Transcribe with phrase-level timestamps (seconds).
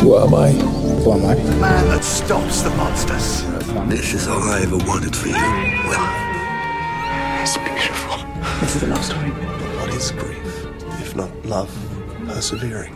[0.00, 0.50] Who am I?
[0.52, 1.34] Who am I?
[1.34, 3.42] The man that stops the monsters.
[3.88, 5.34] This is all I ever wanted for you.
[5.34, 8.16] Well, It's beautiful.
[8.60, 9.30] This is a love story.
[9.30, 10.66] what is grief
[11.00, 11.70] if not love
[12.26, 12.94] persevering?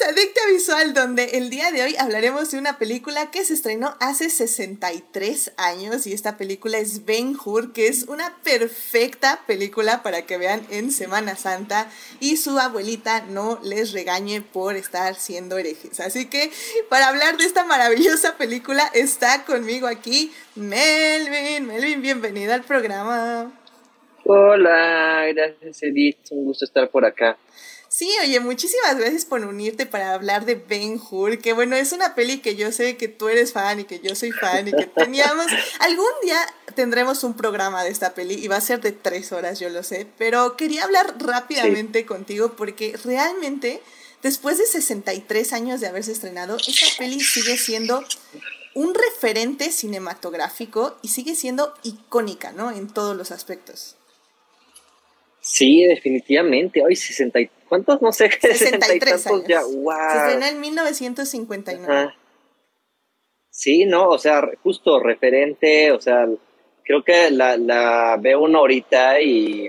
[0.00, 3.54] Bienvenidos a Dicta Visual, donde el día de hoy hablaremos de una película que se
[3.54, 10.02] estrenó hace 63 años y esta película es Ben Hur, que es una perfecta película
[10.02, 11.90] para que vean en Semana Santa
[12.20, 16.00] y su abuelita no les regañe por estar siendo herejes.
[16.00, 16.50] Así que
[16.88, 21.66] para hablar de esta maravillosa película está conmigo aquí Melvin.
[21.66, 23.52] Melvin, bienvenido al programa.
[24.24, 27.36] Hola, gracias Edith, un gusto estar por acá.
[27.92, 32.14] Sí, oye, muchísimas gracias por unirte para hablar de Ben Hur, que bueno, es una
[32.14, 34.86] peli que yo sé que tú eres fan y que yo soy fan y que
[34.94, 35.46] teníamos,
[35.80, 36.38] algún día
[36.76, 39.82] tendremos un programa de esta peli y va a ser de tres horas, yo lo
[39.82, 43.82] sé, pero quería hablar rápidamente contigo porque realmente,
[44.22, 48.04] después de 63 años de haberse estrenado, esta peli sigue siendo
[48.74, 52.70] un referente cinematográfico y sigue siendo icónica, ¿no?
[52.70, 53.96] En todos los aspectos.
[55.40, 56.82] Sí, definitivamente.
[56.84, 57.50] Hoy 60 y...
[57.68, 58.02] ¿Cuántos?
[58.02, 59.48] No sé, 60 y 63 tantos años.
[59.48, 59.62] ya.
[59.62, 59.92] Se ¡Wow!
[60.26, 61.92] estrenó en 1959.
[61.92, 62.16] Ajá.
[63.50, 66.26] Sí, no, o sea, justo referente, o sea,
[66.84, 69.68] creo que la, la veo una ahorita y,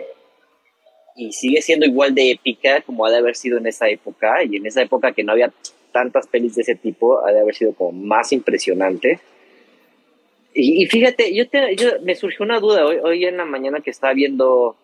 [1.15, 4.55] y sigue siendo igual de épica como ha de haber sido en esa época, y
[4.57, 5.51] en esa época que no había
[5.91, 9.19] tantas pelis de ese tipo, ha de haber sido como más impresionante.
[10.53, 13.81] Y, y fíjate, yo, te, yo me surgió una duda hoy, hoy en la mañana
[13.81, 14.75] que estaba viendo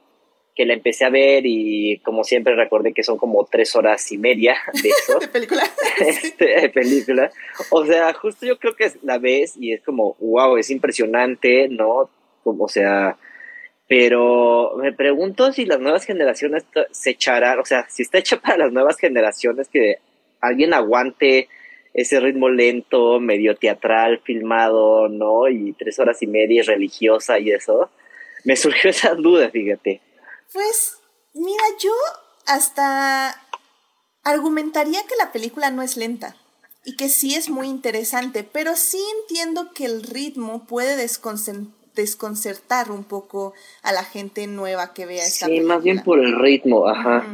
[0.57, 4.17] que la empecé a ver y como siempre recordé que son como tres horas y
[4.17, 5.61] media de eso de película.
[5.99, 7.29] este, película.
[7.69, 12.09] O sea, justo yo creo que la ves y es como, wow, es impresionante, ¿no?
[12.43, 13.17] Como, o sea,
[13.87, 18.57] pero me pregunto si las nuevas generaciones se echarán, o sea, si está hecha para
[18.57, 19.97] las nuevas generaciones que
[20.41, 21.49] alguien aguante
[21.93, 25.47] ese ritmo lento, medio teatral, filmado, ¿no?
[25.49, 27.91] Y tres horas y media y religiosa y eso.
[28.43, 30.01] Me surgió esa duda, fíjate.
[30.53, 30.93] Pues,
[31.33, 31.91] mira, yo
[32.45, 33.41] hasta
[34.23, 36.35] argumentaría que la película no es lenta
[36.83, 40.95] y que sí es muy interesante, pero sí entiendo que el ritmo puede
[41.95, 45.75] desconcertar un poco a la gente nueva que vea esta Sí, película.
[45.75, 47.25] más bien por el ritmo, ajá.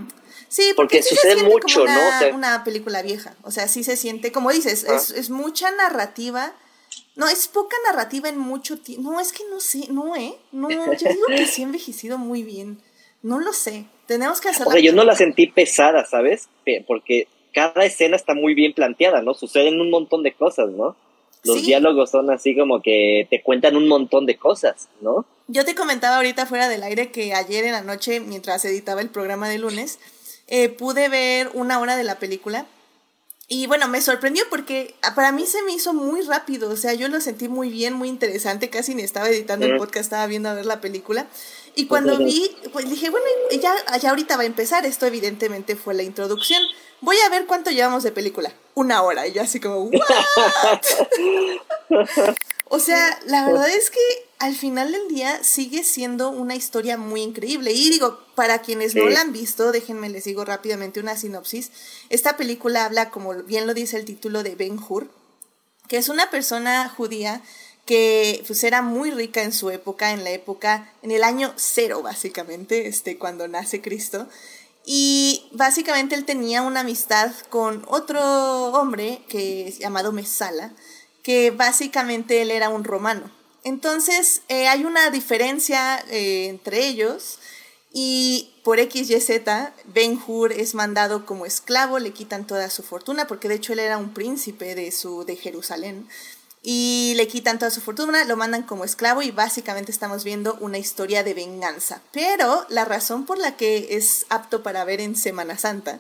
[0.50, 2.16] Sí, porque, Porque sí se sucede siente mucho, como una, ¿no?
[2.16, 3.36] O sea- una película vieja.
[3.44, 4.96] O sea, sí se siente, como dices, Ah.
[4.96, 6.54] es, es mucha narrativa.
[7.16, 9.12] No, es poca narrativa en mucho tiempo.
[9.12, 10.38] No, es que no sé, no, ¿eh?
[10.52, 12.80] No, yo digo que sí ha envejecido muy bien.
[13.24, 13.86] No lo sé.
[14.06, 16.50] Tenemos que hacer O sea, yo no la sentí pesada, ¿sabes?
[16.86, 19.34] Porque cada escena está muy bien planteada, ¿no?
[19.34, 20.96] Suceden un montón de cosas, ¿no?
[21.44, 21.66] Los Sí.
[21.68, 25.26] diálogos son así como que te cuentan un montón de cosas, ¿no?
[25.48, 29.10] Yo te comentaba ahorita fuera del aire que ayer en la noche, mientras editaba el
[29.10, 30.00] programa de lunes,
[30.48, 32.66] eh, pude ver una hora de la película.
[33.50, 37.10] Y bueno, me sorprendió porque para mí se me hizo muy rápido, o sea, yo
[37.10, 39.82] lo sentí muy bien, muy interesante, casi ni estaba editando el Ujú.
[39.84, 41.28] podcast, estaba viendo a ver la película.
[41.76, 43.26] Y cuando vi, pues dije, bueno,
[43.60, 46.62] ya, ya ahorita va a empezar, esto evidentemente fue la introducción.
[47.02, 48.54] Voy a ver cuánto llevamos de película.
[48.76, 50.82] Una hora, y yo así como, ¿what?
[52.76, 54.00] O sea, la verdad es que
[54.40, 57.72] al final del día sigue siendo una historia muy increíble.
[57.72, 61.72] Y digo, para quienes no la han visto, déjenme les digo rápidamente una sinopsis.
[62.10, 65.08] Esta película habla, como bien lo dice el título, de Ben Hur,
[65.88, 67.44] que es una persona judía
[67.86, 72.02] que pues era muy rica en su época, en la época, en el año cero
[72.02, 74.28] básicamente, este, cuando nace Cristo.
[74.86, 78.22] Y básicamente él tenía una amistad con otro
[78.74, 80.74] hombre que es llamado Mesala,
[81.24, 83.32] que básicamente él era un romano.
[83.64, 87.40] Entonces eh, hay una diferencia eh, entre ellos
[87.94, 92.82] y por X, Y, Z, Ben Hur es mandado como esclavo, le quitan toda su
[92.82, 96.08] fortuna, porque de hecho él era un príncipe de, su, de Jerusalén,
[96.66, 100.78] y le quitan toda su fortuna, lo mandan como esclavo y básicamente estamos viendo una
[100.78, 102.02] historia de venganza.
[102.14, 106.00] Pero la razón por la que es apto para ver en Semana Santa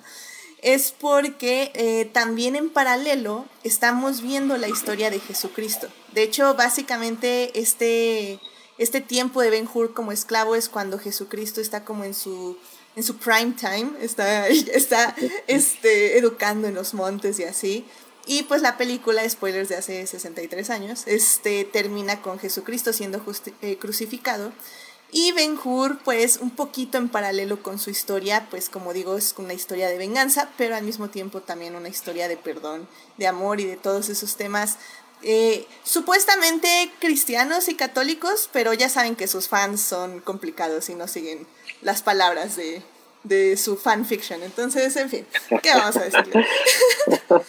[0.61, 5.89] es porque eh, también en paralelo estamos viendo la historia de Jesucristo.
[6.13, 8.39] De hecho, básicamente este,
[8.77, 12.57] este tiempo de Ben Hur como esclavo es cuando Jesucristo está como en su,
[12.95, 15.13] en su prime time, está, está
[15.47, 17.85] este, educando en los montes y así.
[18.25, 23.21] Y pues la película, spoilers de hace 63 años, este, termina con Jesucristo siendo
[23.61, 24.53] eh, crucificado.
[25.11, 29.35] Y Ben Hur, pues un poquito en paralelo con su historia, pues como digo, es
[29.37, 32.87] una historia de venganza, pero al mismo tiempo también una historia de perdón,
[33.17, 34.77] de amor y de todos esos temas
[35.25, 41.07] eh, supuestamente cristianos y católicos, pero ya saben que sus fans son complicados y no
[41.07, 41.47] siguen
[41.81, 42.83] las palabras de,
[43.23, 44.43] de su fanfiction.
[44.43, 45.25] Entonces, en fin,
[45.61, 46.45] ¿qué vamos a decirle?
[47.29, 47.39] no,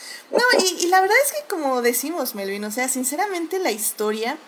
[0.59, 4.39] y, y, la verdad es que como decimos, Melvin, o sea, sinceramente la historia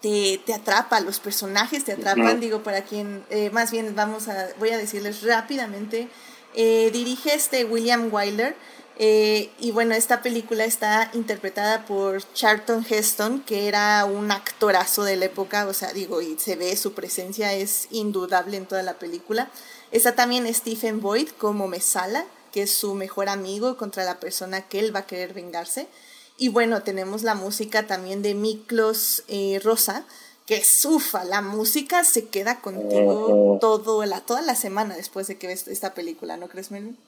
[0.00, 4.48] te, te atrapa, los personajes te atrapan, digo, para quien, eh, más bien vamos a,
[4.58, 6.08] voy a decirles rápidamente,
[6.54, 8.56] eh, dirige este William Wyler,
[9.02, 15.16] eh, y bueno, esta película está interpretada por Charlton Heston, que era un actorazo de
[15.16, 18.98] la época, o sea, digo, y se ve su presencia es indudable en toda la
[18.98, 19.50] película.
[19.90, 24.80] Está también Stephen Boyd como Mesala, que es su mejor amigo contra la persona que
[24.80, 25.88] él va a querer vengarse.
[26.36, 30.04] Y bueno, tenemos la música también de Miklos eh, Rosa,
[30.44, 35.38] que es ufa, la música se queda contigo todo la, toda la semana después de
[35.38, 36.98] que ves esta película, ¿no crees, Melvin?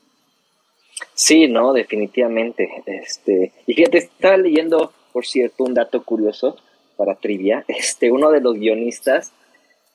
[1.14, 2.82] Sí, no, definitivamente.
[2.86, 6.56] Este, y fíjate, estaba leyendo, por cierto, un dato curioso
[6.96, 7.64] para trivia.
[7.68, 9.32] Este, uno de los guionistas,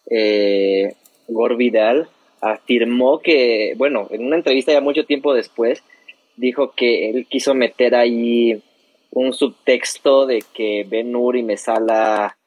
[0.10, 0.94] eh,
[1.58, 2.10] Vidal,
[2.42, 5.84] afirmó que, bueno, en una entrevista ya mucho tiempo después,
[6.36, 8.62] dijo que él quiso meter ahí
[9.12, 12.38] un subtexto de que Ben Hur y Mesala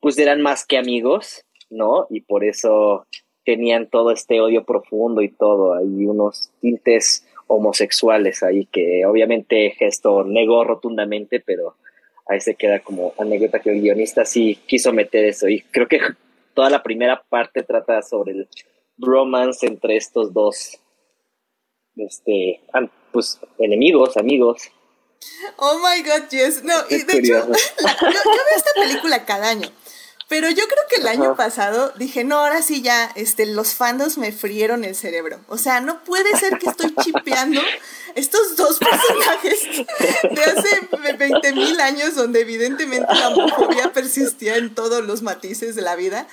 [0.00, 2.06] pues eran más que amigos, ¿no?
[2.10, 3.06] Y por eso
[3.44, 10.24] tenían todo este odio profundo y todo, hay unos tintes homosexuales ahí que obviamente Gesto
[10.24, 11.76] negó rotundamente, pero
[12.26, 16.00] ahí se queda como anécdota que el guionista sí quiso meter eso y creo que
[16.54, 18.48] toda la primera parte trata sobre el
[18.98, 20.78] romance entre estos dos
[21.96, 22.60] este
[23.12, 24.70] pues enemigos, amigos
[25.56, 26.62] Oh my god, yes.
[26.64, 27.54] No, y de hecho, yo, veo
[28.56, 29.68] esta película cada año.
[30.28, 34.16] Pero yo creo que el año pasado dije, no, ahora sí ya, este, los fandos
[34.16, 35.38] me frieron el cerebro.
[35.48, 37.60] O sea, no puede ser que estoy chipeando
[38.14, 39.86] estos dos personajes
[40.30, 45.82] de hace 20 mil años, donde evidentemente la homofobia persistía en todos los matices de
[45.82, 46.26] la vida.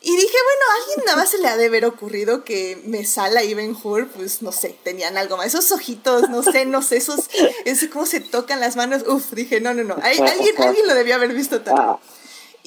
[0.00, 3.42] Y dije, bueno, a alguien nada más se le ha de haber ocurrido que Mesala
[3.42, 5.46] y Ben Hur, pues no sé, tenían algo más.
[5.46, 7.28] Esos ojitos, no sé, no sé, esos,
[7.64, 9.02] ese cómo se tocan las manos.
[9.08, 9.96] Uf, dije, no, no, no.
[10.00, 10.28] alguien,
[10.58, 11.96] alguien lo debió haber visto también.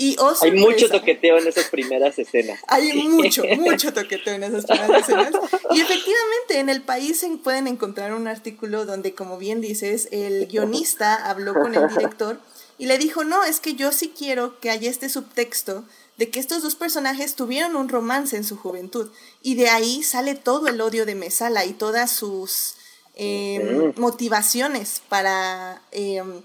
[0.02, 2.60] Y oh, Hay mucho toqueteo en esas primeras escenas.
[2.68, 5.32] Hay mucho, mucho toqueteo en esas primeras escenas.
[5.70, 10.48] Y efectivamente, en el país se pueden encontrar un artículo donde, como bien dices, el
[10.48, 12.40] guionista habló con el director
[12.80, 15.86] y le dijo, no, es que yo sí quiero que haya este subtexto
[16.18, 19.12] de que estos dos personajes tuvieron un romance en su juventud
[19.44, 22.74] y de ahí sale todo el odio de Mesala y todas sus
[23.14, 26.42] em, motivaciones para em,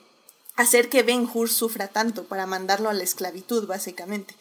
[0.57, 4.35] hacer que Ben Hur sufra tanto, para mandarlo a la esclavitud básicamente.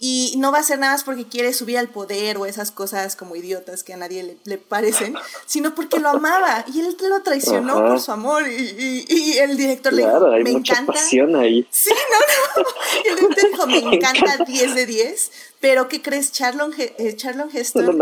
[0.00, 3.16] Y no va a ser nada más porque quiere subir al poder o esas cosas
[3.16, 5.16] como idiotas que a nadie le, parecen,
[5.46, 8.48] sino porque lo amaba y él lo traicionó por su amor.
[8.48, 10.92] Y, y, el director le dijo: Me encanta.
[10.92, 11.66] Pasión ahí.
[11.70, 12.68] Sí, no, no.
[13.04, 15.30] Y el director dijo: Me encanta 10 de 10.
[15.60, 16.30] Pero, ¿qué crees?
[16.30, 18.00] Charlon, eh, Charlon Heston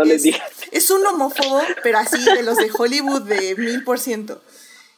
[0.71, 4.39] es, un homófobo, pero así de los de Hollywood de mil por ciento.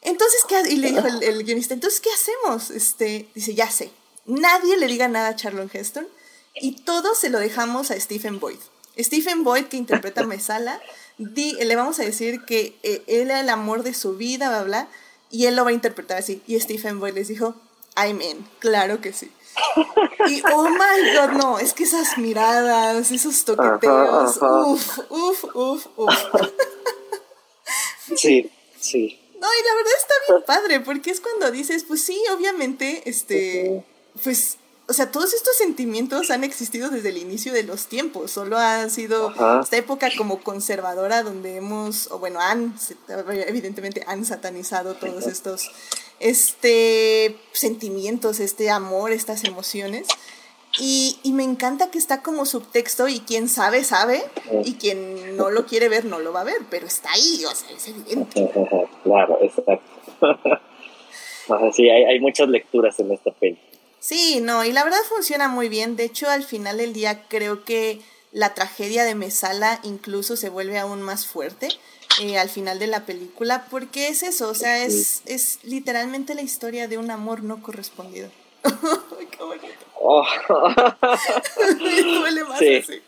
[0.02, 0.62] Entonces, ¿qué?
[0.70, 2.72] Y le dijo el, el guionista: Entonces, ¿qué hacemos?
[2.72, 3.92] Este, dice: Ya sé.
[4.26, 6.08] Nadie le diga nada a Charlon Heston
[6.54, 8.60] y todo se lo dejamos a Stephen Boyd.
[8.98, 10.80] Stephen Boyd, que interpreta a Mesala,
[11.18, 14.88] le vamos a decir que eh, él era el amor de su vida, bla, bla,
[15.32, 16.42] y él lo va a interpretar así.
[16.48, 17.56] Y Stephen Boyd les dijo,
[17.96, 19.32] I'm in, claro que sí.
[20.28, 26.16] Y oh my god, no, es que esas miradas, esos toqueteos, uff, uff, uff, uff.
[28.16, 28.50] Sí,
[28.80, 29.19] sí.
[29.40, 33.86] No, y la verdad está bien padre, porque es cuando dices, pues sí, obviamente, este,
[34.24, 34.58] pues
[34.90, 38.90] o sea, todos estos sentimientos han existido desde el inicio de los tiempos, solo ha
[38.90, 39.32] sido
[39.62, 42.76] esta época como conservadora donde hemos, o bueno, han,
[43.48, 45.70] evidentemente han satanizado todos estos
[46.20, 50.08] este, sentimientos, este amor, estas emociones.
[50.80, 54.24] Y, y, me encanta que está como subtexto y quien sabe, sabe,
[54.64, 57.54] y quien no lo quiere ver, no lo va a ver, pero está ahí, o
[57.54, 58.50] sea, es evidente.
[59.04, 59.82] Claro, exacto.
[61.74, 63.58] sí, hay, hay muchas lecturas en esta peli.
[64.00, 65.96] Sí, no, y la verdad funciona muy bien.
[65.96, 68.00] De hecho, al final del día creo que
[68.32, 71.70] la tragedia de Mesala incluso se vuelve aún más fuerte
[72.22, 76.42] eh, al final de la película, porque es eso, o sea, es, es literalmente la
[76.42, 78.30] historia de un amor no correspondido.
[78.64, 79.89] ¡Qué bonito!
[80.02, 80.26] Oh.
[81.80, 83.02] duele más así.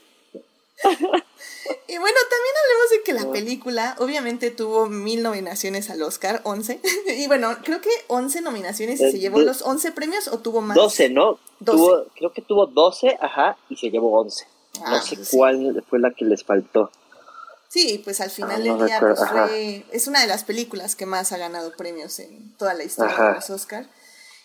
[1.88, 6.80] Y bueno, también hablemos de que la película obviamente tuvo mil nominaciones al Oscar, 11.
[7.18, 10.76] Y bueno, creo que 11 nominaciones y se llevó los 11 premios o tuvo más.
[10.76, 11.40] 12, ¿no?
[11.64, 14.46] Tuvo, creo que tuvo 12, ajá, y se llevó 11.
[14.80, 16.92] no ah, sé cuál fue la que les faltó.
[17.68, 21.32] Sí, pues al final del día pues, fue, es una de las películas que más
[21.32, 23.88] ha ganado premios en toda la historia de los Oscars.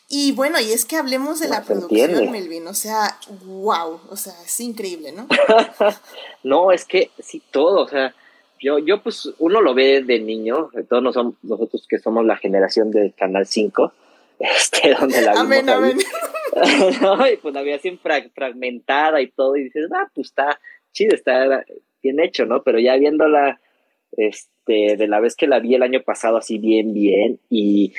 [0.09, 4.35] Y bueno, y es que hablemos de la producción, Melvin, o sea, wow, o sea,
[4.45, 5.27] es increíble, ¿no?
[6.45, 8.15] no, es que sí, todo, o sea,
[8.61, 13.15] yo, yo pues uno lo ve de niño, todos nosotros que somos la generación del
[13.15, 13.93] Canal 5,
[14.39, 15.99] este, donde la vimos amén, amén.
[17.33, 17.99] y pues la vi así
[18.33, 20.61] fragmentada y todo, y dices, ah, pues está
[20.93, 21.65] chido, está
[22.01, 22.63] bien hecho, ¿no?
[22.63, 23.61] Pero ya viéndola,
[24.13, 27.93] este, de la vez que la vi el año pasado así bien, bien, y,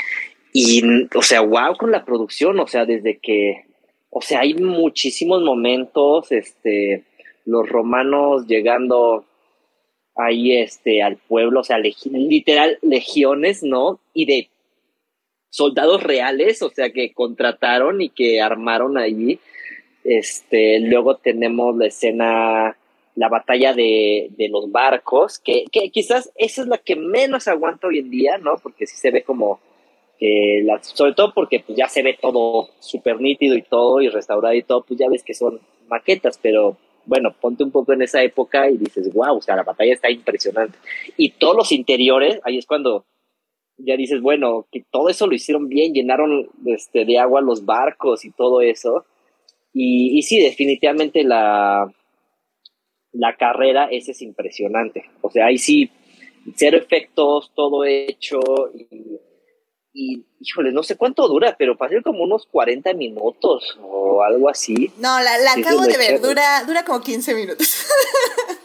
[0.59, 0.81] y,
[1.15, 3.65] o sea, wow con la producción, o sea, desde que,
[4.09, 7.03] o sea, hay muchísimos momentos, este,
[7.45, 9.23] los romanos llegando
[10.15, 13.99] ahí, este, al pueblo, o sea, literal, legiones, ¿no?
[14.15, 14.49] Y de
[15.49, 19.39] soldados reales, o sea, que contrataron y que armaron allí.
[20.03, 22.75] Este, luego tenemos la escena,
[23.13, 27.85] la batalla de, de los barcos, que, que, quizás esa es la que menos aguanta
[27.85, 28.57] hoy en día, ¿no?
[28.57, 29.59] Porque sí se ve como
[30.81, 34.63] sobre todo porque pues, ya se ve todo súper nítido y todo, y restaurado y
[34.63, 38.69] todo, pues ya ves que son maquetas, pero bueno, ponte un poco en esa época
[38.69, 40.77] y dices, wow, o sea, la batalla está impresionante.
[41.15, 43.05] Y todos los interiores, ahí es cuando
[43.77, 48.25] ya dices, bueno, que todo eso lo hicieron bien, llenaron este, de agua los barcos
[48.25, 49.05] y todo eso.
[49.73, 51.93] Y, sí, definitivamente la,
[53.11, 55.05] la carrera es impresionante.
[55.21, 55.91] O sea, ahí sí,
[56.55, 58.39] cero efectos, todo hecho.
[58.73, 59.19] Y,
[59.99, 64.91] y, híjole, no sé cuánto dura, pero ser como unos 40 minutos o algo así.
[64.99, 67.87] No, la, la acabo de ver, dura, dura como 15 minutos.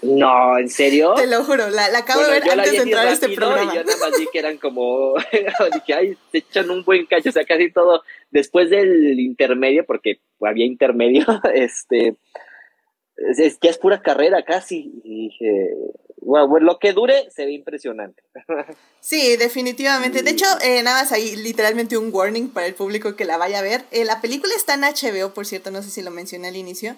[0.02, 1.14] No, ¿en serio?
[1.14, 3.72] Te lo juro, la, la acabo de ver antes de entrar a este programa.
[3.72, 5.14] Y yo nada más vi que eran como,
[5.74, 10.18] dije, ay, se echan un buen cacho, o sea, casi todo, después del intermedio, porque
[10.40, 11.24] había intermedio,
[11.54, 12.16] este,
[13.16, 15.70] es, ya es pura carrera casi, y dije,
[16.24, 18.22] bueno, lo que dure se ve impresionante.
[19.04, 20.22] Sí, definitivamente.
[20.22, 23.58] De hecho, eh, nada más ahí literalmente un warning para el público que la vaya
[23.58, 23.84] a ver.
[23.90, 26.94] Eh, la película está en HBO, por cierto, no sé si lo mencioné al inicio.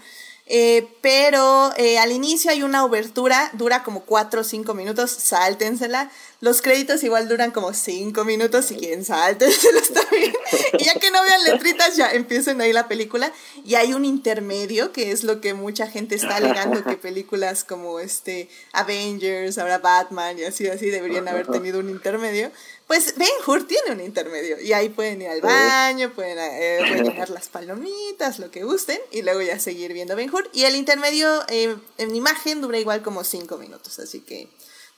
[0.47, 6.11] Eh, pero eh, al inicio hay una obertura, dura como 4 o 5 minutos, sáltensela.
[6.41, 10.34] Los créditos igual duran como 5 minutos, si quieren sáltenselos también.
[10.79, 13.33] y ya que no vean letritas, ya empiecen ahí la película.
[13.65, 18.01] Y hay un intermedio, que es lo que mucha gente está alegando que películas como
[18.01, 22.51] este Avengers, ahora Batman y así, así deberían haber tenido un intermedio.
[22.87, 27.31] Pues Ben Hur tiene un intermedio y ahí pueden ir al baño, pueden eh, rellenar
[27.31, 30.51] las palomitas, lo que gusten y luego ya seguir viendo Ben Hur.
[30.53, 34.49] Y el intermedio eh, en imagen dura igual como cinco minutos, así que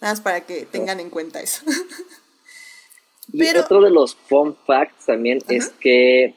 [0.00, 1.62] nada más para que tengan en cuenta eso.
[3.36, 6.34] Pero, otro de los fun facts también es que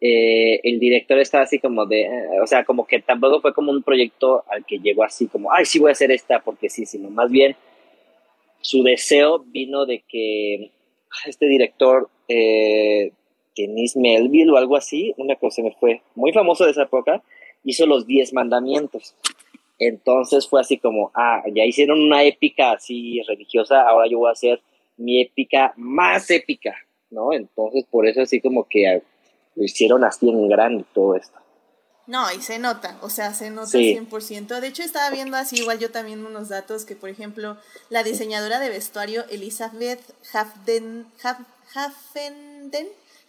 [0.00, 2.08] eh, el director estaba así como de,
[2.42, 5.64] o sea, como que tampoco fue como un proyecto al que llegó así como, ay,
[5.64, 7.56] sí voy a hacer esta porque sí, sino más bien
[8.60, 10.70] su deseo vino de que
[11.26, 13.12] este director, eh,
[13.56, 17.22] Denis Melville o algo así, una cosa me fue muy famoso de esa época,
[17.64, 19.14] hizo los Diez Mandamientos.
[19.80, 24.32] Entonces fue así como, ah, ya hicieron una épica así religiosa, ahora yo voy a
[24.32, 24.60] hacer
[24.98, 26.76] mi épica más épica,
[27.10, 27.32] ¿no?
[27.32, 29.02] Entonces por eso así como que
[29.54, 31.38] lo hicieron así en grande todo esto.
[32.08, 34.60] No, y se nota, o sea, se nota 100%.
[34.60, 37.58] De hecho, estaba viendo así igual yo también unos datos que, por ejemplo,
[37.90, 40.00] la diseñadora de vestuario Elizabeth
[40.32, 41.06] Hafden,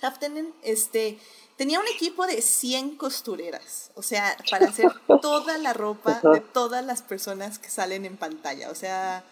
[0.01, 1.17] Hafdenen, este,
[1.57, 4.87] tenía un equipo de 100 costureras, o sea, para hacer
[5.21, 8.71] toda la ropa de todas las personas que salen en pantalla.
[8.71, 9.25] O sea,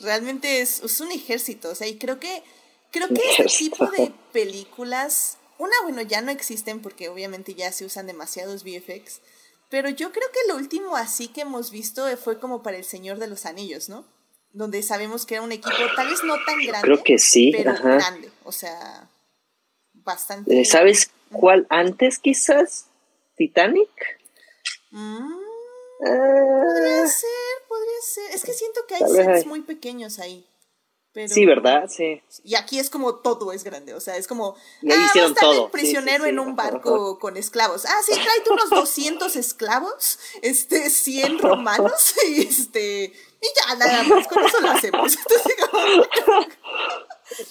[0.00, 2.42] realmente es, es un ejército, o sea, y creo que,
[2.90, 7.84] creo que este tipo de películas una, bueno, ya no existen porque obviamente ya se
[7.84, 9.20] usan demasiados VFX.
[9.68, 13.18] Pero yo creo que lo último así que hemos visto fue como para El Señor
[13.18, 14.06] de los Anillos, ¿no?
[14.54, 16.80] Donde sabemos que era un equipo tal vez no tan grande.
[16.80, 17.52] Creo que sí.
[17.54, 18.30] Pero grande.
[18.42, 19.06] O sea,
[19.92, 20.62] bastante.
[20.62, 22.86] Eh, ¿Sabes cuál antes quizás?
[23.36, 23.90] ¿Titanic?
[24.92, 25.40] Mm,
[25.98, 27.49] podría ser,
[28.00, 28.30] ser.
[28.32, 30.50] Es que siento que hay sets muy pequeños ahí
[31.26, 31.88] sí, ¿verdad?
[31.88, 32.22] Sí.
[32.44, 34.54] Y aquí es como todo es grande, o sea, es como,
[34.88, 35.70] ah, hicieron todo.
[35.70, 37.84] prisionero en un barco con esclavos.
[37.84, 43.04] Ah, sí, tráete unos 200 esclavos, este, 100 romanos, y este,
[43.42, 45.16] y ya, nada más, con eso lo hacemos.
[45.16, 45.56] Entonces,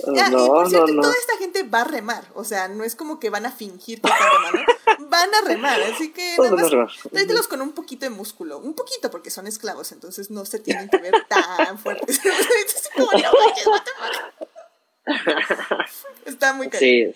[0.04, 2.96] como, no, y por cierto, toda esta gente va a remar, o sea, no es
[2.96, 6.70] como que van a fingir que están remando, van a remar, así que nada más
[7.12, 10.90] tráetelos con un poquito de músculo, un poquito porque son esclavos, entonces no se tienen
[10.90, 12.20] que ver tan fuertes.
[16.26, 16.80] está muy cañón.
[16.80, 17.14] Sí,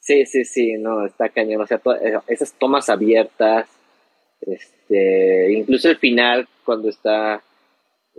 [0.00, 3.68] sí, sí, sí, no, está cañón, o sea, eh, esas tomas abiertas,
[4.40, 7.42] este, incluso el final cuando está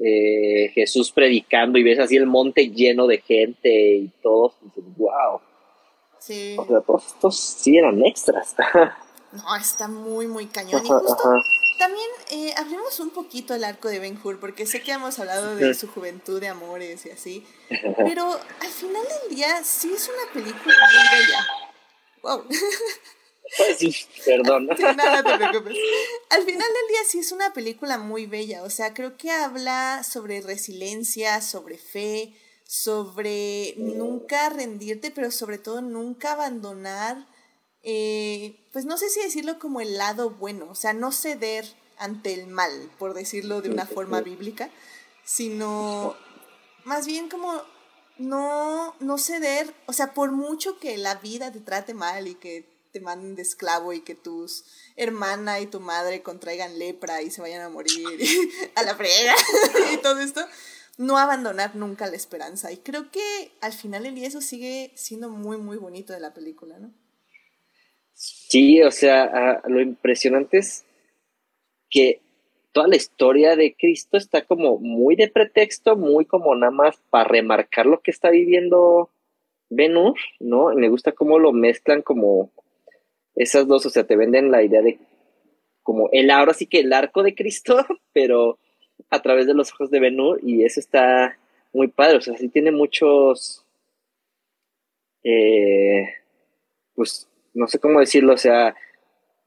[0.02, 4.54] eh, Jesús predicando y ves así el monte lleno de gente y todos,
[4.98, 5.40] wow.
[6.20, 6.56] Sí.
[6.58, 8.56] O sea, todos estos sí eran extras.
[9.32, 10.86] no, está muy, muy cañón.
[10.86, 11.18] y justo
[11.78, 15.56] También eh, hablemos un poquito del arco de Ben Hur, porque sé que hemos hablado
[15.56, 17.46] de su juventud, de amores y así,
[17.98, 21.48] pero al final del día sí es una película muy bella.
[22.24, 22.46] Wow.
[23.78, 23.96] Sí,
[24.26, 24.70] perdón.
[24.76, 25.78] Sí, no, no te preocupes.
[26.30, 30.04] Al final del día sí es una película muy bella, o sea, creo que habla
[30.04, 37.28] sobre resiliencia, sobre fe, sobre nunca rendirte, pero sobre todo nunca abandonar,
[37.84, 41.66] eh, pues no sé si decirlo como el lado bueno, o sea, no ceder
[41.98, 44.70] ante el mal, por decirlo de una forma bíblica,
[45.24, 46.16] sino
[46.84, 47.62] más bien como
[48.18, 52.73] no, no ceder, o sea, por mucho que la vida te trate mal y que
[52.94, 57.42] te manden de esclavo y que tus hermana y tu madre contraigan lepra y se
[57.42, 57.92] vayan a morir
[58.76, 59.34] a la frega
[59.94, 60.42] y todo esto,
[61.00, 62.72] no abandonar nunca la esperanza.
[62.72, 66.78] Y creo que al final el eso sigue siendo muy, muy bonito de la película,
[66.78, 66.94] ¿no?
[68.14, 70.86] Sí, o sea, lo impresionante es
[71.90, 72.22] que
[72.74, 77.28] toda la historia de Cristo está como muy de pretexto, muy como nada más para
[77.28, 79.10] remarcar lo que está viviendo
[79.70, 80.72] Venus, ¿no?
[80.72, 82.52] Y me gusta cómo lo mezclan como
[83.36, 85.00] esas dos, o sea, te venden la idea de
[85.82, 88.58] como el ahora sí que el arco de Cristo, pero
[89.10, 91.38] a través de los ojos de Benur y eso está
[91.74, 93.66] muy padre, o sea, sí tiene muchos,
[95.24, 96.08] eh,
[96.96, 98.76] pues no sé cómo decirlo, o sea,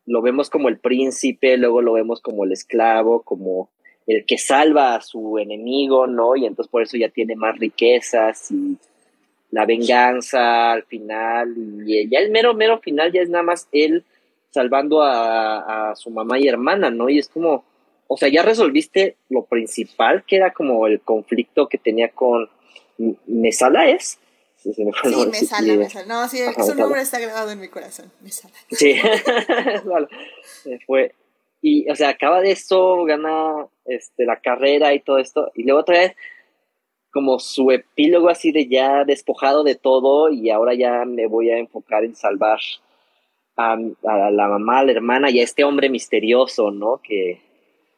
[0.04, 3.70] lo vemos como el príncipe, luego lo vemos como el esclavo, como
[4.06, 6.36] el que salva a su enemigo, ¿no?
[6.36, 8.76] Y entonces por eso ya tiene más riquezas y
[9.56, 11.54] la venganza al final,
[11.86, 14.04] y ya el mero, mero final ya es nada más él
[14.50, 17.08] salvando a, a su mamá y hermana, ¿no?
[17.08, 17.64] Y es como,
[18.06, 22.50] o sea, ya resolviste lo principal, que era como el conflicto que tenía con
[23.26, 24.18] Mesala, ¿es?
[24.58, 26.06] Sí, sí Mesala, Mesala.
[26.06, 28.52] No, sí, su nombre está grabado en mi corazón, Mesala.
[28.72, 28.94] Sí,
[29.86, 30.08] vale.
[30.86, 31.14] fue.
[31.62, 35.80] Y, o sea, acaba de eso, gana este, la carrera y todo esto, y luego
[35.80, 36.12] otra vez
[37.16, 41.56] como su epílogo así de ya despojado de todo y ahora ya me voy a
[41.56, 42.58] enfocar en salvar
[43.56, 47.00] a, la mamá, a la hermana y a este hombre misterioso, ¿no?
[47.02, 47.40] Que,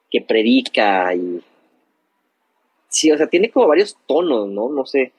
[0.08, 1.42] que predica y...
[2.88, 4.68] Sí, o sea, tiene como varios tonos, ¿no?
[4.68, 5.10] No sé,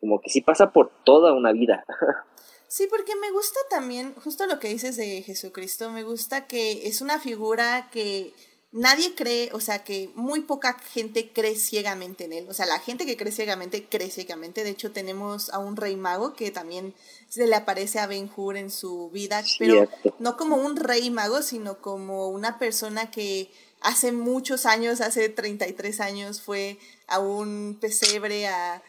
[0.00, 1.82] como que sí pasa por toda una vida.
[2.68, 7.00] Sí, porque me gusta también, justo lo que dices de Jesucristo, me gusta que es
[7.00, 8.32] una figura que
[8.76, 12.46] nadie cree, o sea, que muy poca gente cree ciegamente en él.
[12.48, 14.64] O sea, la gente que cree ciegamente, cree ciegamente.
[14.64, 16.94] De hecho, tenemos a un rey mago que también
[17.28, 21.40] se le aparece a Ben Hur en su vida, pero no como un rey mago,
[21.40, 28.46] sino como una persona que hace muchos años, hace 33 años, fue a un pesebre
[28.46, 28.82] a,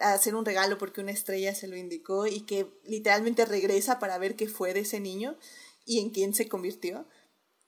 [0.00, 4.34] hacer un regalo porque una estrella se lo indicó y que literalmente regresa para ver
[4.34, 5.36] qué fue de ese niño
[5.86, 7.06] y en quién se convirtió.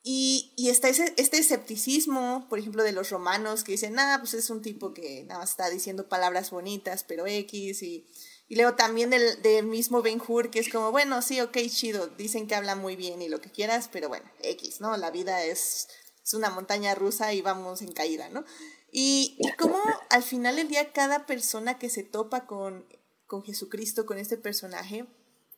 [0.02, 4.34] Y, y está ese, este escepticismo, por ejemplo, de los romanos que dicen, ah, pues
[4.34, 7.82] es un tipo que nada más está diciendo palabras bonitas, pero X.
[7.82, 8.06] Y,
[8.48, 12.08] y luego también del, del mismo Ben Hur, que es como, bueno, sí, ok, chido,
[12.08, 14.96] dicen que habla muy bien y lo que quieras, pero bueno, X, ¿no?
[14.96, 15.88] La vida es
[16.24, 18.44] es una montaña rusa y vamos en caída, ¿no?
[18.90, 19.78] Y, y cómo
[20.10, 22.86] al final del día cada persona que se topa con,
[23.26, 25.06] con Jesucristo, con este personaje,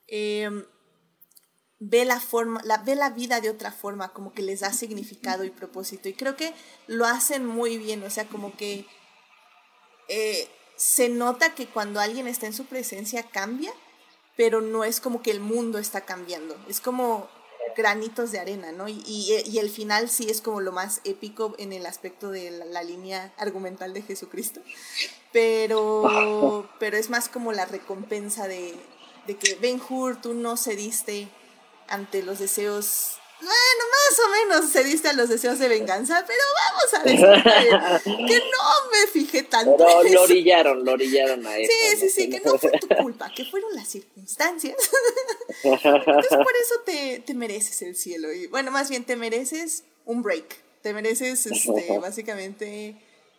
[0.07, 0.65] em,
[1.79, 5.45] ve la forma, la, ve la vida de otra forma, como que les da significado
[5.45, 6.09] y propósito.
[6.09, 6.53] Y creo que
[6.87, 8.87] lo hacen muy bien, o sea, como que
[10.09, 13.73] eh, se nota que cuando alguien está en su presencia cambia,
[14.37, 16.57] pero no es como que el mundo está cambiando.
[16.69, 17.29] Es como
[17.77, 18.89] granitos de arena, ¿no?
[18.89, 22.83] Y, y, el final sí es como lo más épico en el aspecto de la,
[22.83, 24.61] línea argumental de Jesucristo,
[25.33, 28.75] pero, pero es más como la recompensa de,
[29.27, 31.29] de que Ben Hur, tú no cediste
[31.89, 36.41] ante los deseos bueno, más o menos se diste a los deseos de venganza, pero
[36.71, 39.77] vamos a decir que, no me fijé tanto.
[39.77, 41.71] Pero lo orillaron, lo orillaron a eso.
[41.71, 44.77] Sí, sí, sí, que no fue tu culpa, que fueron las circunstancias.
[45.63, 48.33] Entonces por eso te, te mereces el cielo.
[48.33, 50.63] Y bueno, más bien te mereces un break.
[50.83, 52.97] Te mereces este, básicamente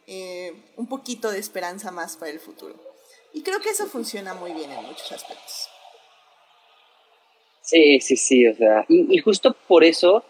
[0.08, 2.75] eh, un poquito de esperanza más para el futuro.
[3.34, 5.69] Y creo que eso funciona muy bien en muchos aspectos.
[7.65, 10.23] Sí, sí, sí, o sea, y, justo por eso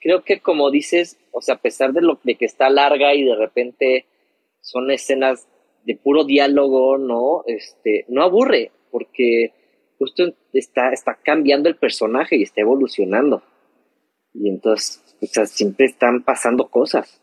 [0.00, 3.22] creo que como dices, o sea, a pesar de lo de que está larga y
[3.22, 4.06] de repente
[4.60, 5.46] son escenas
[5.84, 7.44] de puro diálogo, ¿no?
[7.46, 9.52] Este, no aburre, porque
[9.98, 13.44] justo está, está cambiando el personaje y está evolucionando.
[14.32, 17.20] Y entonces, o sea, siempre están pasando cosas.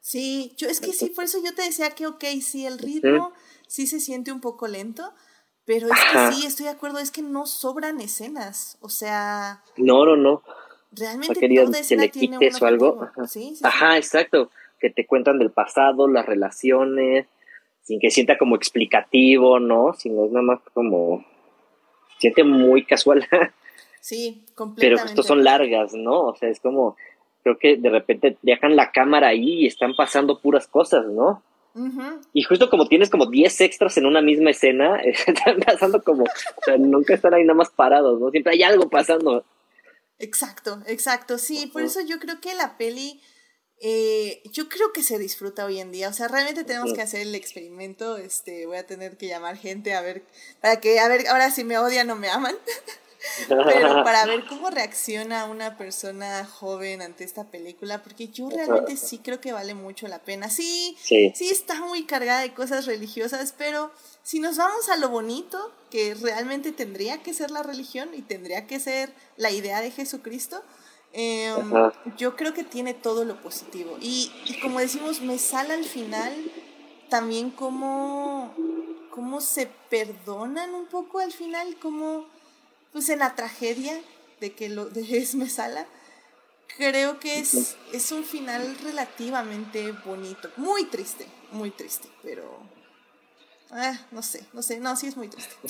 [0.00, 3.32] Sí, yo es que sí, por eso yo te decía que, ok, sí, el ritmo
[3.68, 5.12] sí se siente un poco lento,
[5.66, 9.62] pero es que sí, estoy de acuerdo, es que no sobran escenas, o sea...
[9.76, 10.42] No, no, no.
[10.92, 13.02] realmente querido toda que le quites o algo.
[13.02, 13.26] Ajá.
[13.26, 13.62] Sí, sí, sí.
[13.64, 14.50] Ajá, exacto.
[14.78, 17.26] Que te cuentan del pasado, las relaciones,
[17.82, 19.94] sin que sienta como explicativo, ¿no?
[19.94, 21.24] Sino es nada más como.
[22.18, 23.26] Siente muy casual.
[24.00, 25.02] Sí, Pero completamente.
[25.02, 26.24] justo son largas, ¿no?
[26.24, 26.94] O sea, es como.
[27.42, 31.42] Creo que de repente dejan la cámara ahí y están pasando puras cosas, ¿no?
[31.74, 32.20] Ujú.
[32.32, 36.24] Y justo como tienes como 10 extras en una misma escena, están pasando como.
[36.24, 38.30] O sea, nunca están ahí nada más parados, ¿no?
[38.30, 39.44] Siempre hay algo pasando.
[40.18, 41.38] Exacto, exacto.
[41.38, 43.20] Sí, por eso yo creo que la peli,
[43.80, 46.08] eh, yo creo que se disfruta hoy en día.
[46.08, 48.16] O sea, realmente tenemos que hacer el experimento.
[48.16, 50.22] Este, voy a tener que llamar gente a ver,
[50.60, 52.54] para que, a ver, ahora si me odian o me aman.
[53.48, 53.64] Pero
[54.04, 59.40] para ver cómo reacciona una persona joven ante esta película, porque yo realmente sí creo
[59.40, 60.50] que vale mucho la pena.
[60.50, 61.32] Sí, Sí.
[61.34, 63.90] sí está muy cargada de cosas religiosas, pero
[64.22, 68.66] si nos vamos a lo bonito, que realmente tendría que ser la religión y tendría
[68.66, 70.62] que ser la idea de Jesucristo,
[71.12, 71.54] eh,
[72.16, 73.96] yo creo que tiene todo lo positivo.
[74.00, 76.32] Y, y como decimos, me sale al final
[77.08, 78.52] también cómo,
[79.10, 82.26] cómo se perdonan un poco al final, como
[82.94, 84.00] pues en la tragedia
[84.40, 85.86] de que lo de Esmesala,
[86.78, 92.62] creo que es, es un final relativamente bonito, muy triste, muy triste, pero
[93.72, 95.54] ah, no sé, no sé, no, sí es muy triste.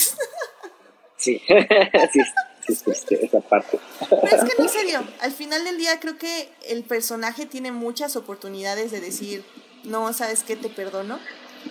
[1.17, 1.41] Sí.
[2.13, 2.21] sí,
[2.67, 3.79] sí, sí, sí, esa parte.
[4.01, 5.03] Pero es que no se dio.
[5.21, 9.45] Al final del día creo que el personaje tiene muchas oportunidades de decir,
[9.85, 10.57] no, ¿sabes qué?
[10.57, 11.21] Te perdono.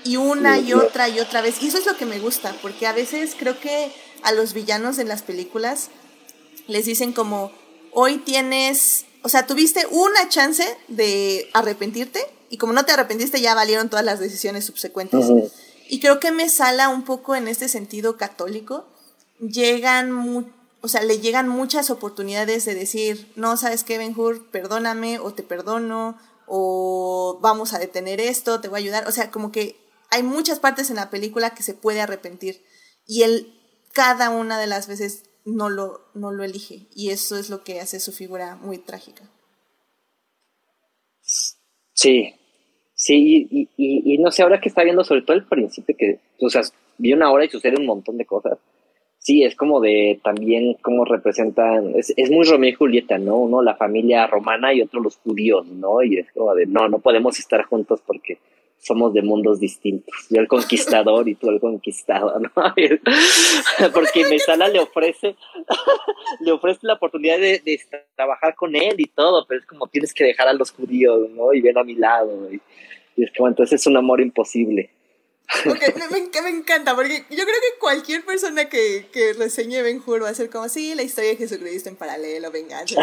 [0.05, 1.61] Y una y otra y otra vez.
[1.61, 3.91] Y eso es lo que me gusta, porque a veces creo que
[4.23, 5.89] a los villanos en las películas
[6.67, 7.51] les dicen como,
[7.91, 13.53] hoy tienes, o sea, tuviste una chance de arrepentirte y como no te arrepentiste ya
[13.55, 15.25] valieron todas las decisiones subsecuentes.
[15.89, 18.87] Y creo que me sala un poco en este sentido católico.
[19.39, 20.45] Llegan, mu-
[20.81, 24.49] o sea, le llegan muchas oportunidades de decir, no, ¿sabes qué, Ben Hur?
[24.51, 29.07] Perdóname o te perdono o vamos a detener esto, te voy a ayudar.
[29.07, 29.77] O sea, como que
[30.09, 32.63] hay muchas partes en la película que se puede arrepentir
[33.07, 33.59] y él
[33.93, 37.79] cada una de las veces no lo, no lo elige y eso es lo que
[37.79, 39.23] hace su figura muy trágica.
[41.93, 42.33] Sí,
[42.95, 46.61] sí, y, no sé, ahora que está viendo sobre todo el principio, que, o sea,
[46.97, 48.57] vi una hora y sucede un montón de cosas.
[49.19, 53.37] Sí, es como de también cómo representan, es, es muy Romeo y Julieta, ¿no?
[53.37, 56.03] Uno la familia romana y otro los judíos, ¿no?
[56.03, 58.39] Y es como de, no, no podemos estar juntos porque
[58.83, 60.13] somos de mundos distintos.
[60.29, 62.51] Yo el conquistador y tú el conquistado, ¿no?
[63.93, 65.35] Porque Mesala le ofrece,
[66.41, 67.79] le ofrece la oportunidad de, de
[68.15, 71.53] trabajar con él y todo, pero es como tienes que dejar a los judíos, ¿no?
[71.53, 72.51] Y ven a mi lado.
[72.51, 72.61] Y,
[73.15, 74.89] y es como entonces es un amor imposible.
[75.65, 80.23] Me, me, me, encanta, porque yo creo que cualquier persona que, que reseñe Ben Hur
[80.23, 82.95] va a ser como, sí, la historia de Jesucristo en paralelo, venganza.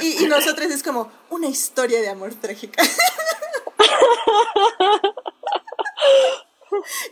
[0.00, 2.82] Y, y nosotros es como una historia de amor trágica.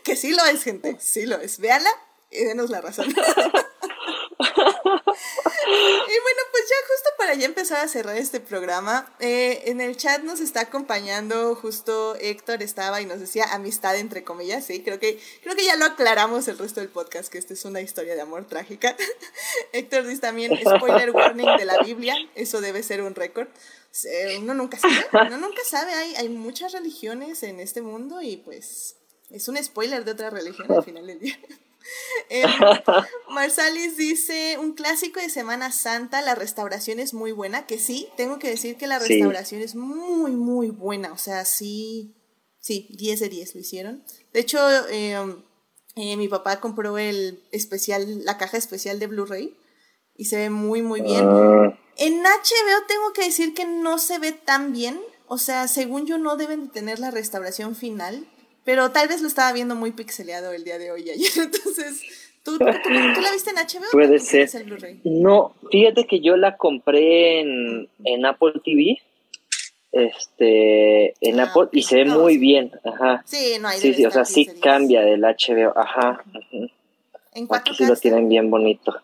[0.05, 1.59] que sí lo es, gente, sí lo es.
[1.59, 1.91] Véala
[2.31, 3.07] y denos la razón.
[3.09, 3.13] y
[6.23, 10.23] bueno, pues ya justo para ya empezar a cerrar este programa, eh, en el chat
[10.23, 15.21] nos está acompañando justo Héctor estaba y nos decía amistad entre comillas, sí, creo que,
[15.43, 18.21] creo que ya lo aclaramos el resto del podcast, que esta es una historia de
[18.21, 18.97] amor trágica.
[19.73, 23.49] Héctor dice también spoiler warning de la Biblia, eso debe ser un récord.
[24.39, 28.97] Uno nunca sabe, uno nunca sabe, hay, hay muchas religiones en este mundo y pues
[29.31, 31.39] es un spoiler de otra religión al final del día.
[32.29, 32.45] Eh,
[33.31, 38.39] Marsalis dice, un clásico de Semana Santa, la restauración es muy buena, que sí, tengo
[38.39, 39.65] que decir que la restauración sí.
[39.65, 42.15] es muy, muy buena, o sea, sí,
[42.61, 44.05] sí, 10 de 10 lo hicieron.
[44.35, 44.59] De hecho,
[44.91, 45.17] eh,
[45.97, 49.57] eh, mi papá compró el especial, la caja especial de Blu-ray
[50.15, 51.25] y se ve muy, muy bien.
[51.27, 51.79] Ah.
[51.99, 56.17] En HBO tengo que decir que no se ve tan bien, o sea, según yo
[56.17, 58.25] no deben de tener la restauración final,
[58.65, 61.31] pero tal vez lo estaba viendo muy pixeleado el día de hoy y ayer.
[61.37, 62.03] Entonces,
[62.45, 63.91] ¿tú, tú, tú, tú la viste en HBO?
[63.91, 64.49] Puede ser.
[65.05, 69.03] No, fíjate que yo la compré en, en Apple TV.
[69.91, 71.81] Este, en ah, Apple, okay.
[71.81, 72.39] y se ve no, muy sí.
[72.39, 72.71] bien.
[72.85, 73.25] Ajá.
[73.27, 75.77] Sí, no hay Sí, sí, o sea, sí cambia del HBO.
[75.77, 76.23] Ajá.
[76.33, 76.71] Uh -huh.
[77.35, 79.01] ¿En Aquí sí lo tienen bien bonito.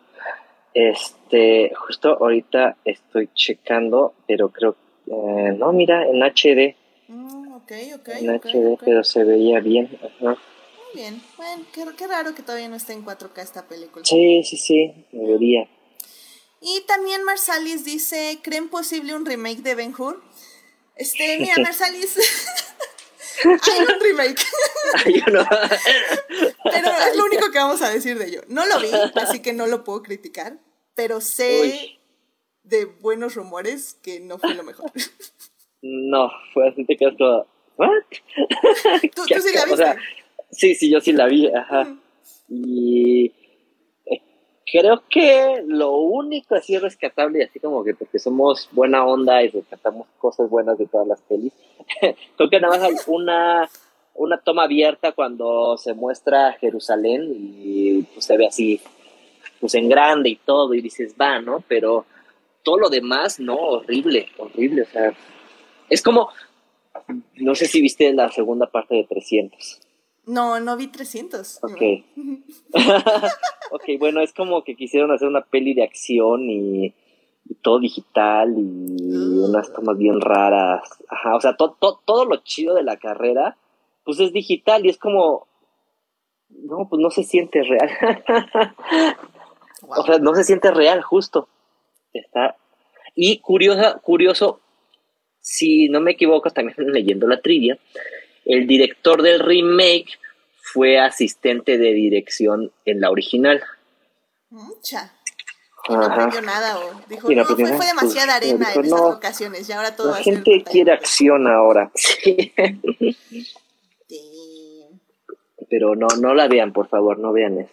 [0.74, 4.76] Este, justo ahorita estoy checando, pero creo.
[5.06, 6.74] Eh, no, mira, en HD.
[7.06, 8.08] Mm, ok, ok.
[8.08, 8.76] En okay, HD, okay.
[8.84, 9.96] pero se veía bien.
[10.02, 10.30] Ajá.
[10.30, 11.22] Muy bien.
[11.36, 14.04] Bueno, qué, qué, raro que todavía no esté en 4K esta película.
[14.04, 15.68] Sí, sí, sí, debería.
[16.60, 20.22] Y también Marsalis dice, ¿creen posible un remake de Ben Hur?
[20.96, 22.16] Este, mira, Marsalis...
[23.42, 24.44] Hay un remake.
[25.04, 28.42] Pero es lo único que vamos a decir de ello.
[28.48, 30.58] No lo vi, así que no lo puedo criticar.
[30.94, 31.98] Pero sé, Uy.
[32.62, 34.92] de buenos rumores que no fue lo mejor.
[35.82, 37.90] No, fue así te quedas como, ¿what?
[39.14, 39.72] ¿Tú, ¿Qué tú sí la viste?
[39.72, 39.96] O sea,
[40.50, 41.94] sí, sí, yo sí la vi, ajá.
[42.48, 43.32] Y
[44.74, 49.48] creo que lo único así rescatable, y así como que porque somos buena onda y
[49.48, 51.52] rescatamos cosas buenas de todas las pelis,
[52.36, 53.70] creo que nada más hay una,
[54.44, 58.80] toma abierta cuando se muestra Jerusalén y pues, se ve así,
[59.60, 61.62] pues en grande y todo, y dices, va, ¿no?
[61.68, 62.04] Pero
[62.64, 65.12] todo lo demás, no, horrible, horrible, o sea,
[65.88, 66.30] es como,
[67.36, 69.83] no sé si viste la segunda parte de 300.
[70.26, 71.60] No, no vi 300.
[71.62, 71.82] Ok.
[73.72, 76.94] ok, bueno, es como que quisieron hacer una peli de acción y,
[77.46, 78.62] y todo digital y
[79.16, 79.46] Uh.
[79.50, 80.82] unas tomas bien raras.
[81.08, 83.56] Ajá, o sea, to- to- todo lo chido de la carrera,
[84.04, 85.46] pues es digital y es como,
[86.48, 87.90] no, pues no se siente real.
[89.82, 89.94] Wow.
[89.98, 91.46] O sea, no se siente real, justo.
[92.14, 92.56] Está.
[93.14, 94.60] Y curiosa, curioso,
[95.40, 97.78] si no me equivoco, también leyendo la trivia,
[98.44, 100.18] el director del remake
[100.60, 103.62] fue asistente de dirección en la original.
[104.50, 105.12] Mucha.
[105.88, 106.12] Y no Ajá.
[106.14, 109.10] aprendió nada o dijo, no fue, nada, demasiada pues, arena dijo, en estas no.
[109.10, 111.02] locaciones y ahora todo La gente quiere verde".
[111.02, 111.90] acción ahora.
[111.98, 112.52] Sí.
[114.08, 114.84] Sí.
[115.70, 117.70] Pero no, no la vean, por favor, no vean eso.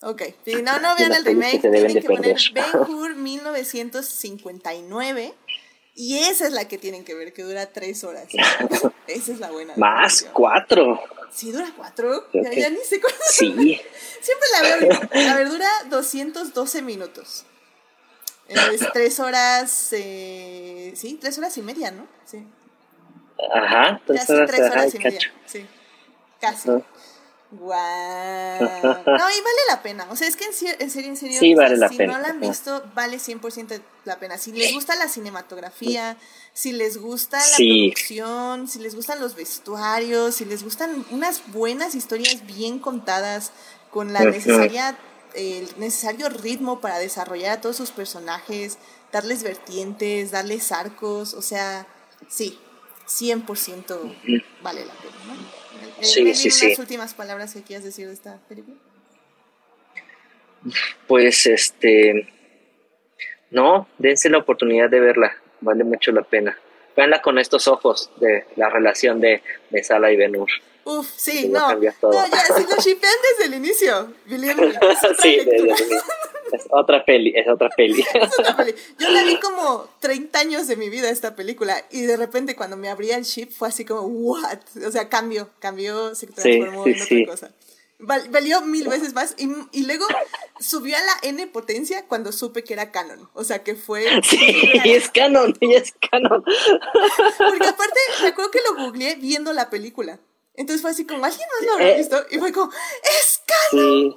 [0.00, 2.54] Ok, sí, no, no vean el remake, se deben tienen de que poner perder.
[2.54, 2.64] Ben
[2.94, 5.32] Hur 1959
[6.00, 8.28] y esa es la que tienen que ver, que dura tres horas.
[9.08, 9.74] Esa es la buena.
[9.76, 11.00] Más, cuatro.
[11.32, 12.26] ¿Sí dura cuatro?
[12.32, 13.18] Ya, que- ya ni sé cuánto.
[13.28, 13.80] Sí.
[14.20, 15.00] Siempre la veo.
[15.32, 17.44] A ver, dura 212 minutos.
[18.48, 22.06] Es tres horas, eh, sí, tres horas y media, ¿no?
[22.24, 22.46] Sí.
[23.52, 24.00] Ajá.
[24.00, 25.20] Entonces, sí, tres horas y media.
[25.46, 25.66] Sí.
[26.40, 26.70] Casi.
[27.50, 28.60] Guau.
[28.60, 30.06] No, y vale la pena.
[30.10, 31.88] O sea, es que en, cier- en serio, en serio, Sí, o sea, vale la
[31.88, 32.12] si pena.
[32.14, 34.36] no la han visto, vale 100% la pena.
[34.38, 36.16] Si les gusta la cinematografía,
[36.52, 37.88] si les gusta la Sí.
[37.94, 43.52] producción, si les gustan los vestuarios, si les gustan unas buenas historias bien contadas
[43.90, 44.98] con la necesaria
[45.34, 48.78] el necesario ritmo para desarrollar a todos sus personajes,
[49.12, 51.86] darles vertientes, darles arcos, o sea,
[52.28, 52.58] sí,
[53.08, 54.14] 100%
[54.62, 55.34] vale la pena, ¿no?
[55.34, 56.66] Eh, Sí, sí, sí.
[56.66, 58.76] unas últimas palabras que quieras decir de esta película.
[61.06, 62.28] Pues este.
[63.50, 65.36] No, dense la oportunidad de verla.
[65.60, 66.58] Vale mucho la pena.
[66.96, 70.48] Veanla con estos ojos de la relación de, de Sala y Benur.
[70.84, 71.72] Uf, sí, no.
[71.74, 75.76] No, ya, si lo shipean desde el inicio, otra sí, de- lectura.
[75.76, 76.00] de-
[76.52, 78.02] es otra peli, es otra peli.
[78.14, 78.74] Es peli.
[78.98, 82.76] Yo la vi como 30 años de mi vida esta película y de repente cuando
[82.76, 84.58] me abría el ship fue así como, what?
[84.86, 87.22] O sea, cambió, cambió, se transformó sí, en sí.
[87.22, 87.50] otra cosa.
[88.00, 90.06] Val- valió mil veces más y, y luego
[90.60, 93.28] subió a la N potencia cuando supe que era canon.
[93.34, 94.06] O sea, que fue...
[94.22, 96.44] Sí, es canon, ya es canon.
[97.38, 100.20] Porque aparte, me acuerdo que lo googleé viendo la película.
[100.54, 101.98] Entonces fue así como, ¿alguien más lo habrá Eh.
[101.98, 102.16] visto?
[102.30, 102.70] Y fue como,
[103.02, 104.10] ¡es canon!
[104.10, 104.16] Sí.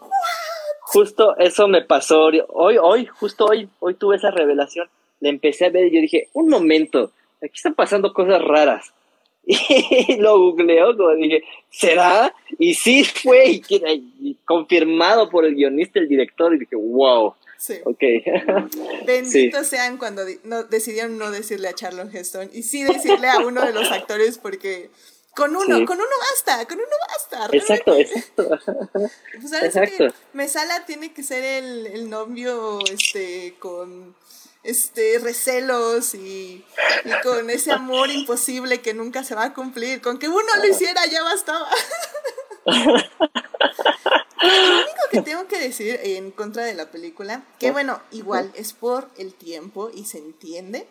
[0.94, 4.90] Justo eso me pasó hoy, hoy, justo hoy, hoy tuve esa revelación.
[5.22, 8.94] Le empecé a ver y yo dije, un momento, aquí están pasando cosas raras.
[9.44, 12.34] Y lo googleó, como dije, ¿será?
[12.60, 17.76] Y sí fue, y, confirmado por el guionista, el director, y dije, wow, Sí.
[17.86, 18.02] ok.
[19.06, 23.64] Benditos sean cuando no, decidieron no decirle a Charlon Heston y sí decirle a uno
[23.64, 24.90] de los actores porque
[25.36, 25.86] con uno, Sí.
[25.86, 27.48] con uno basta, con uno basta.
[27.56, 28.20] exacto, realmente.
[28.20, 28.60] exacto.
[29.42, 29.98] Pues ahora exacto.
[29.98, 34.16] que Mesala tiene que ser el, el novio este con
[34.64, 36.64] este recelos y,
[37.06, 40.02] y con ese amor imposible que nunca se va a cumplir.
[40.02, 41.68] Con que uno lo hiciera ya bastaba.
[44.44, 48.74] Lo único que tengo que decir en contra de la película, que bueno, igual es
[48.74, 50.88] por el tiempo y se entiende,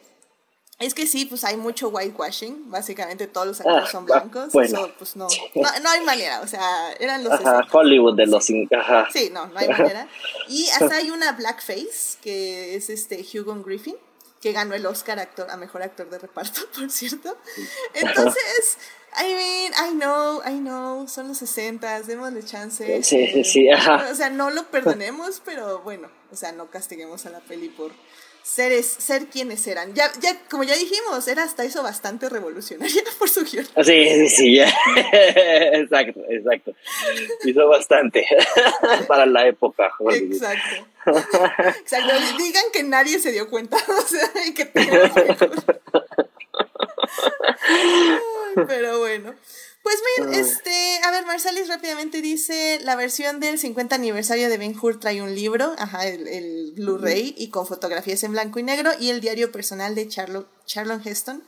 [0.80, 4.86] es que sí, pues hay mucho whitewashing, básicamente todos los actores Ah, son blancos, bueno.
[4.86, 7.68] eso pues no, no, no hay manera, o sea, eran los Ajá, 60.
[7.70, 8.48] Hollywood de los...
[8.76, 9.06] Ajá.
[9.12, 10.08] Sí, no, no hay manera.
[10.48, 13.96] Y hasta hay una blackface, que es este Hugo Griffin,
[14.40, 17.36] que ganó el Oscar actor, a mejor actor de reparto, por cierto.
[17.92, 18.78] Entonces,
[19.16, 23.02] I mean, I know, I know, son los 60, démosle chance.
[23.02, 24.08] Sí, sí, sí, ajá.
[24.10, 27.92] O sea, no lo perdonemos, pero bueno, o sea, no castiguemos a la peli por
[28.42, 29.94] seres, ser quienes eran.
[29.94, 33.66] Ya, ya, como ya dijimos, era hasta eso bastante revolucionaria por su guion.
[33.84, 34.68] Sí, sí, sí, ya.
[35.72, 36.74] exacto, exacto.
[37.44, 38.26] Hizo bastante
[39.08, 39.90] para la época.
[39.98, 40.34] Hollywood.
[40.34, 40.86] Exacto.
[41.78, 42.14] Exacto.
[42.38, 43.76] Digan que nadie se dio cuenta.
[43.76, 44.66] O sea, y que
[48.66, 49.34] Pero bueno.
[49.82, 54.76] Pues miren, este, a ver, Marsalis rápidamente dice, la versión del 50 aniversario de Ben
[54.78, 58.90] Hur trae un libro, ajá, el, el Blu-ray, y con fotografías en blanco y negro,
[59.00, 61.42] y el diario personal de Charlo, Charlon Heston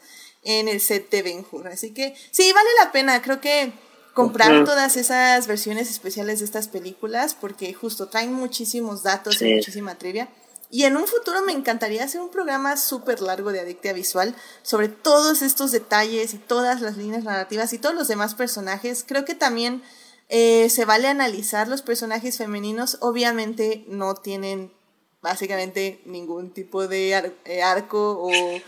[0.44, 1.68] en el set de Ben Hur.
[1.68, 3.72] Así que sí, vale la pena, creo que
[4.14, 9.96] comprar todas esas versiones especiales de estas películas, porque justo traen muchísimos datos y muchísima
[9.96, 10.28] trivia.
[10.72, 14.88] Y en un futuro me encantaría hacer un programa súper largo de Adictia Visual sobre
[14.88, 19.04] todos estos detalles y todas las líneas narrativas y todos los demás personajes.
[19.06, 19.82] Creo que también
[20.30, 22.96] eh, se vale analizar los personajes femeninos.
[23.00, 24.72] Obviamente no tienen
[25.20, 28.30] básicamente ningún tipo de eh, arco o...
[28.30, 28.62] Eh,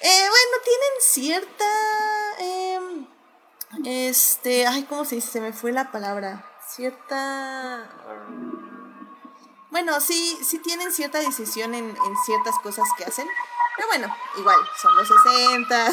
[0.00, 1.66] bueno, tienen cierta...
[2.38, 3.06] Em,
[3.84, 4.66] este...
[4.66, 5.32] Ay, ¿cómo se dice?
[5.32, 6.50] Se me fue la palabra.
[6.66, 7.90] Cierta...
[9.72, 13.26] Bueno, sí, sí tienen cierta decisión en, en ciertas cosas que hacen.
[13.74, 15.86] Pero bueno, igual, son los 60.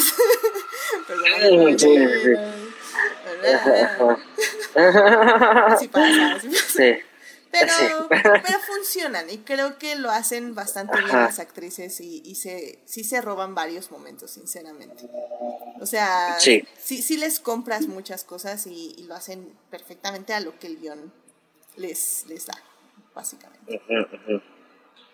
[5.68, 6.66] Así pasa, así pasa.
[6.68, 6.94] Sí.
[7.52, 7.74] Pero,
[8.10, 13.06] pero funcionan y creo que lo hacen bastante bien las actrices y, y se, sí
[13.06, 15.10] se roban varios momentos, sinceramente.
[15.80, 20.60] O sea, sí, sí, les compras muchas cosas y, y, lo hacen perfectamente a lo
[20.60, 21.14] que el guion
[21.78, 22.62] les, les da
[23.14, 23.82] básicamente.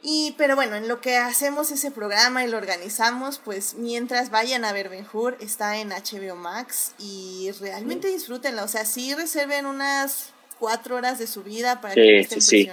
[0.07, 4.63] Y, pero bueno, en lo que hacemos ese programa y lo organizamos, pues mientras vayan
[4.63, 8.63] a ver Ben Hur, está en HBO Max y realmente disfrútenla.
[8.63, 12.69] O sea, sí reserven unas cuatro horas de su vida para que estén sí,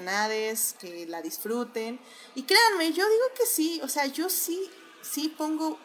[0.79, 1.99] que la disfruten.
[2.35, 5.79] Y créanme, yo digo que sí, o sea, yo sí, sí pongo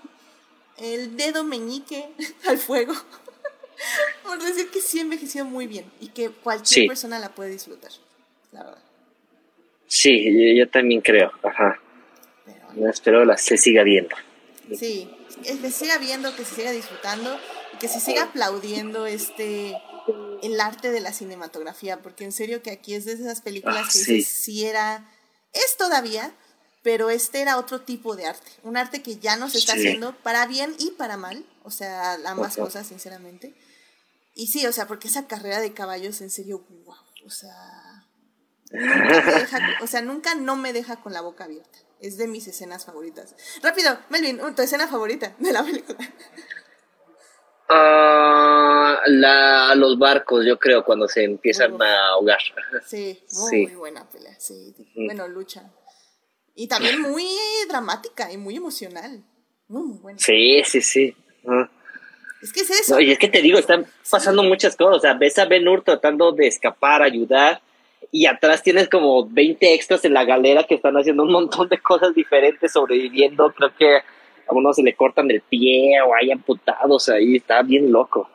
[0.78, 2.10] el dedo meñique
[2.47, 2.93] al fuego
[4.23, 7.91] por decir que sí envejeció muy bien y que cualquier persona la puede disfrutar,
[8.52, 8.87] la verdad.
[9.88, 11.80] Sí, yo, también creo, ajá.
[12.89, 14.15] espero la se siga viendo.
[14.78, 15.10] Sí,
[15.43, 17.39] que se siga viendo, que se siga disfrutando
[17.73, 19.76] y que se siga aplaudiendo este
[20.41, 23.89] el arte de la cinematografía, porque en serio que aquí es de esas películas ah,
[23.91, 24.23] que sí.
[24.23, 25.10] si era,
[25.54, 26.34] es todavía,
[26.84, 30.15] pero este era otro tipo de arte, un arte que ya no se está haciendo
[30.17, 33.54] para bien y para mal, o sea, ambas cosas, sinceramente.
[34.36, 36.95] Y sí, o sea, porque esa carrera de caballos, en serio, wow,
[37.26, 37.52] o sea,
[39.82, 41.80] o sea, nunca no me deja con la boca abierta.
[41.99, 43.36] Es de mis escenas favoritas.
[43.63, 45.97] Rápido, Melvin, tu escena favorita de la película.
[47.69, 52.39] Uh, la, los barcos, yo creo, cuando se empiezan a ahogar.
[52.86, 54.36] Sí, muy, buena pelea.
[54.39, 55.71] Sí, bueno, lucha.
[56.56, 57.27] Y también muy
[57.67, 59.23] dramática y muy emocional.
[59.67, 60.19] Muy, muy buena.
[60.19, 61.15] Sí, sí, sí.
[62.41, 62.99] Es que es eso.
[62.99, 64.97] y es que te digo, están pasando muchas cosas.
[64.97, 67.62] O sea, ves a Ben Hur tratando de escapar, ayudar
[68.12, 71.79] y atrás tienes como 20 extras en la galera que están haciendo un montón de
[71.79, 73.51] cosas diferentes, sobreviviendo.
[73.53, 77.91] Creo que a uno se le cortan el pie o hay amputados ahí, está bien
[77.91, 78.29] loco.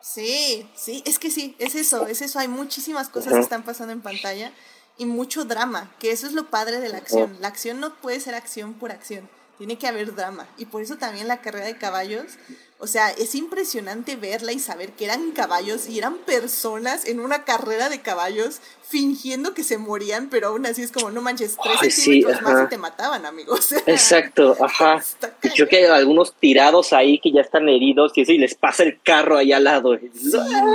[0.00, 2.38] Sí, sí, es que sí, es eso, es eso.
[2.38, 4.52] Hay muchísimas cosas que están pasando en pantalla
[4.98, 7.36] y mucho drama, que eso es lo padre de la acción.
[7.40, 9.28] La acción no puede ser acción por acción,
[9.62, 10.48] tiene que haber drama.
[10.58, 12.36] Y por eso también la carrera de caballos
[12.82, 17.44] o sea, es impresionante verla y saber que eran caballos y eran personas en una
[17.44, 21.94] carrera de caballos fingiendo que se morían, pero aún así es como, no manches, tres
[21.94, 23.70] centímetros más y te mataban, amigos.
[23.86, 25.00] Exacto, ajá.
[25.44, 28.56] Y creo que hay algunos tirados ahí que ya están heridos y, eso, y les
[28.56, 29.96] pasa el carro ahí al lado.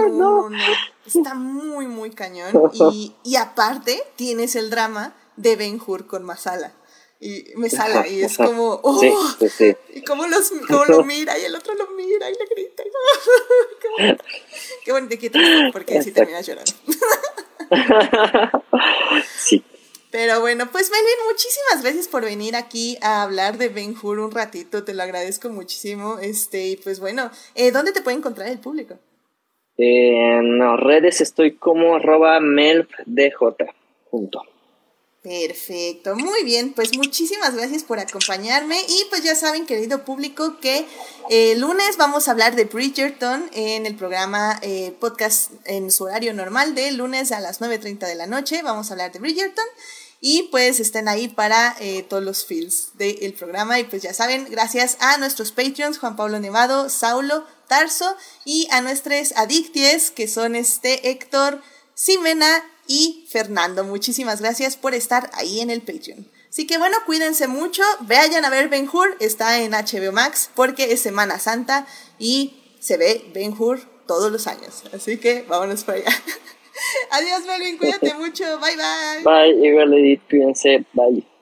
[0.09, 0.57] no, no,
[1.05, 2.53] Está muy, muy cañón.
[2.93, 6.71] Y, y aparte tienes el drama de Ben Hur con Masala
[7.19, 9.01] y me sale y es como, oh,
[9.93, 12.83] y cómo, los, cómo lo mira y el otro lo mira y le grita.
[14.85, 16.71] qué bonito, qué triste, porque así terminas llorando.
[19.37, 19.63] sí.
[20.11, 24.31] Pero bueno, pues Melvin, muchísimas gracias por venir aquí a hablar de Ben Hur un
[24.31, 26.19] ratito, te lo agradezco muchísimo.
[26.19, 28.97] Este, y pues bueno, eh, ¿dónde te puede encontrar el público?
[29.75, 33.37] En las redes estoy como arroba melfdj,
[34.09, 34.41] junto.
[35.27, 40.85] Perfecto, muy bien, pues muchísimas gracias por acompañarme y pues ya saben querido público que
[41.29, 46.33] el lunes vamos a hablar de Bridgerton en el programa eh, podcast en su horario
[46.33, 49.65] normal de lunes a las 9.30 de la noche, vamos a hablar de Bridgerton
[50.21, 54.47] y pues estén ahí para eh, todos los feels del programa y pues ya saben,
[54.49, 58.15] gracias a nuestros Patreons Juan Pablo Nevado, Saulo, Tarso
[58.45, 61.61] y a nuestros adicties que son este Héctor,
[61.95, 63.83] Simena y Fernando.
[63.83, 66.27] Muchísimas gracias por estar ahí en el Patreon.
[66.49, 70.91] Así que bueno, cuídense mucho, vayan a ver Ben Hur, está en HBO Max porque
[70.91, 71.85] es Semana Santa
[72.17, 74.83] y se ve Ben Hur todos los años.
[74.93, 76.09] Así que vámonos para allá.
[77.11, 79.23] Adiós Melvin, cuídate mucho, bye bye.
[79.23, 81.36] Bye, igual cuídense, bye.